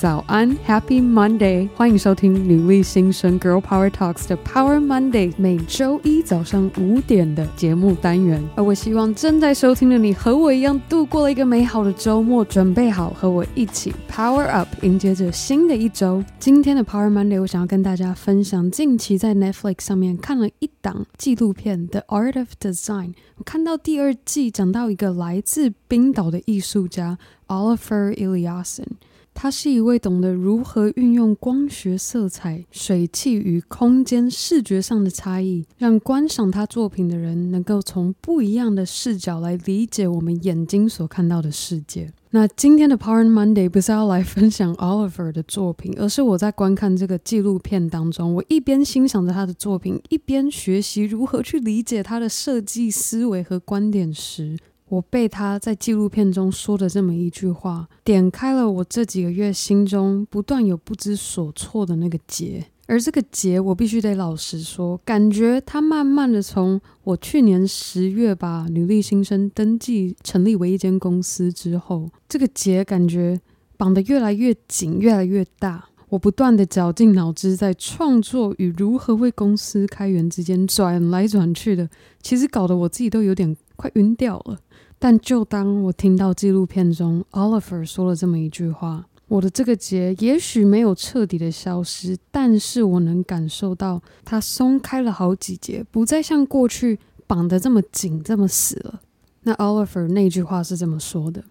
[0.00, 1.68] 早安，Happy Monday！
[1.76, 8.42] 欢迎收听女力新生 Girl Power Talks 的 Power Monday，每周一早上五点的节目单元。
[8.56, 16.24] 而我希望正在收听的你和我一样度过了一个美好的周末，准备好和我一起 Power Up，迎接着新的一周。
[16.38, 23.08] 今天的 Power Monday，我想要跟大家分享近期在 Netflix 上面看了一档纪录片《The Art of Design》。
[23.36, 27.18] 我看到第二季讲到一个来自冰岛的艺术家
[27.50, 28.86] Oliver Eliasson。
[29.32, 42.12] 他是一位懂得如何运用光学、色彩、水汽与空间视觉上的差异，让观赏他作品的人能够从不一样的视角来理解我们眼睛所看到的世界。
[42.32, 54.58] 那今天的 Power Monday 不是要来分享 Oliver 的作品，而是我在观看这个纪录片当中，我一边欣赏着他的作品，一边学习如何去理解他的设计思维和观点时。
[54.90, 73.40] 我被他在纪录片中说的这么一句话点开了，我这几个月心中不断有不知所措的那个结，而这个结，我必须得老实说，感觉他慢慢的从我去年十月把女力新生登记成立为一间公司之后，这个结感觉
[73.76, 75.86] 绑得越来越紧，越来越大。
[76.08, 81.88] 我不断的绞尽脑汁在创作与如何为公司开源之间转来转去的，
[82.20, 84.58] 其实搞得我自己都有点快晕掉了。
[85.02, 99.00] 但就当我听到纪录片中 Oliver 说了这么一句话，我的这个结也许没有彻底的消失，但是我能感受到它松开了好几节，不再像过去绑得这么紧、这么死了。
[99.44, 101.44] 那 Oliver 那句话是这么说的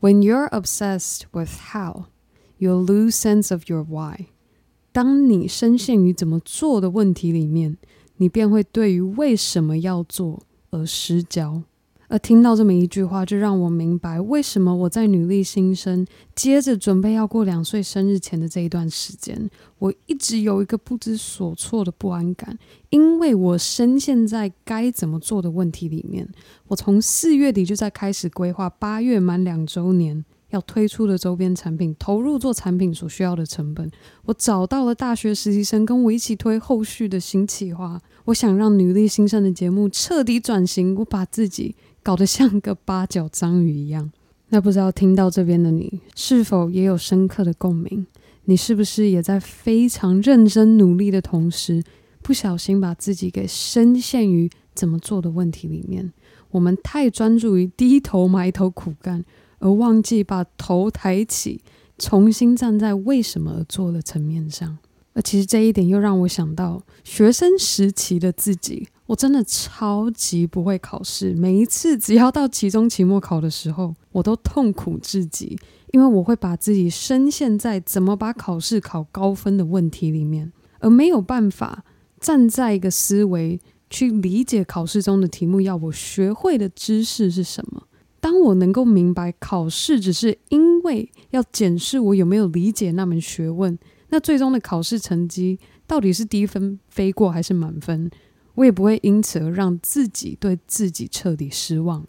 [0.00, 2.06] ：When you're obsessed with how,
[2.58, 4.26] you'll lose sense of your why。
[4.90, 7.76] 当你深陷于怎么做的问题里面，
[8.16, 11.62] 你便会对于为什么要做而失焦。
[12.10, 19.48] 而听到这么一句话，就让我明白为什么我在女力新生，接着准备要过两岁生日前的这一段时间，
[19.78, 22.58] 我一直有一个不知所措的不安感，
[22.88, 26.28] 因为我深陷在该怎么做的问题里面。
[26.66, 33.88] 我从四月底就在开始规划八月满两周年要推出的周边产品，投入做产品所需要的成本。
[34.24, 38.00] 我找到了大学实习生跟我一起推后续的新企划。
[38.24, 41.76] 我想让女力新生的节目彻底转型，我把自己。
[42.02, 44.10] 搞得像个八角章鱼一样，
[44.48, 48.06] 那不知道听到这边的你，是否也有深刻的共鸣？
[48.44, 51.82] 你是不是也在非常认真努力的同时，
[52.22, 56.12] 不小心把自己给深陷于怎么做的问题里面？
[56.50, 59.24] 我们太专注于低头埋头苦干，
[59.58, 61.60] 而忘记把头抬起，
[61.98, 64.78] 重新站在为什么而做的层面上。
[65.12, 68.88] 而其实这一点又让我想到学生时期的自己。
[69.10, 75.58] 我真的超级不会考试，每一次只要到期中、期末考的时候，我都痛苦至极，
[75.90, 81.82] 因为我会把自己深陷在怎么把考试考高分的问题里面，而没有办法
[82.20, 83.60] 站在一个思维
[83.90, 87.82] 去理解考试中的题目要我学会的知识是什么。
[88.20, 93.76] 当我能够明白考试只是因为要检视我有没有理解那门学问，
[94.10, 98.08] 那最终的考试成绩到底是低分飞过还是满分？
[98.60, 102.06] 我也不会因此而让自己对自己彻底失望了。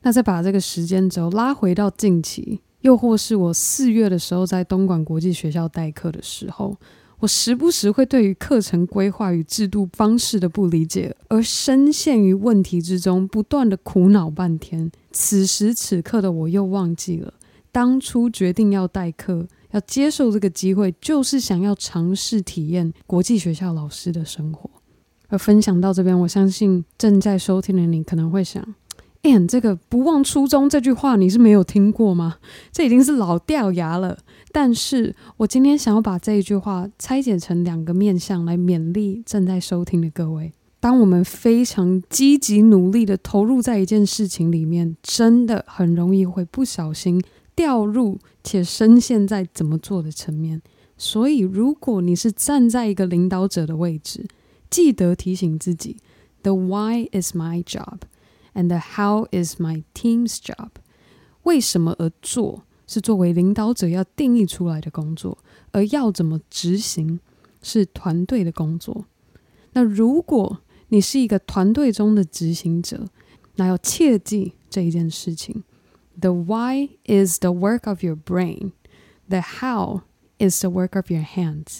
[0.00, 6.74] 那再把这个时间轴拉回到近期，又或是我四月的时候在东莞国际学校代课的时候，
[7.18, 14.90] 我时不时会对于课程规划与制度方式的不理解，而深陷于问题之中，不断的苦恼半天。
[15.12, 17.34] 此时此刻的我又忘记了，
[17.70, 24.70] 当初决定要代课，要接受这个机会，就是想要尝试体验国际学校老师的生活。
[25.30, 28.62] 而分享到这边，我相信正在收听的你可能会想
[29.22, 32.36] ：“哎，这个不忘初衷这句话你是没有听过吗？
[32.70, 34.18] 这已经是老掉牙了。”
[34.52, 40.52] 但是我今天想要把这一句话拆解成两个面向来勉励正在收听的各位。
[40.80, 47.22] 当我们非常积极努力的投入在一件事情里面，真的很容易会不小心
[47.54, 50.62] 掉入且深陷在怎么做的层面。
[50.96, 54.26] 所以，如果你是站在一个领导者的位置，
[54.69, 55.97] 记得提醒自己：
[56.43, 57.99] The why is my job,
[58.53, 60.69] and the how is my team's job。
[61.43, 65.37] 为什么而做是作为领导者要定义出来的工作，
[65.71, 67.19] 而要怎么执行
[67.61, 69.05] 是团队的工作。
[69.73, 73.07] 那如果你是一个团队中的执行者，
[73.55, 75.63] 那要切记这一件事情：
[76.19, 78.71] The why is the work of your brain,
[79.27, 80.01] the how
[80.37, 81.79] is the work of your hands。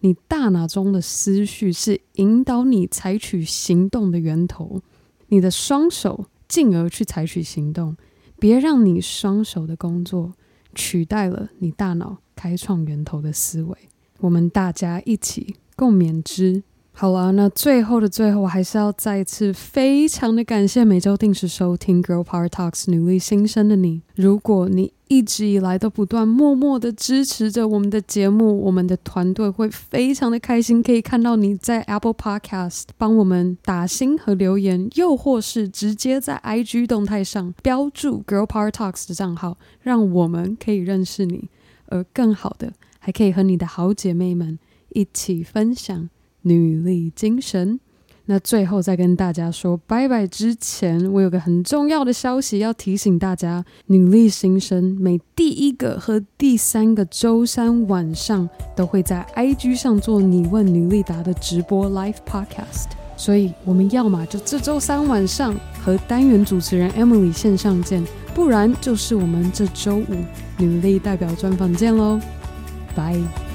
[0.00, 4.80] 你大脑中的思绪是引导你采取行动的源头，
[5.28, 7.96] 你的双手进而去采取行动。
[8.38, 10.32] 别让你双手的工作
[10.74, 13.76] 取代了你大脑开创源头的思维。
[14.20, 16.62] 我们大家一起共勉之。
[17.00, 24.02] 好了，那最后的最后，我还是要再次非常的感谢每周定时收听《Girl Power Talks》女力新生的你。
[24.16, 41.48] 如果你一直以来都不断默默的支持着我们的节目，我们的团队会非常的开心，可以看到你在 Apple Podcast 帮我们打星和留言，又或是直接在 IG 动态上标注 Girl Power Talks 的账号，让我们可以认识你，
[41.86, 44.58] 而更好的，还可以和你的好姐妹们
[44.90, 46.10] 一起分享。
[46.42, 47.80] 女力精神。
[48.26, 62.90] 那最后再跟大家说拜拜之前，我有个很重要的消息要提醒大家：女力新生每第一个和第三个周三晚上都会在 IG 上做“你问女力答”的直播 Live Podcast。
[63.16, 68.02] 所以我们要么就这周三晚上和单元主持人 Emily 线上见，
[68.32, 70.14] 不然就是我们这周五
[70.56, 72.20] 女力代表专访见喽。
[72.94, 73.49] 拜。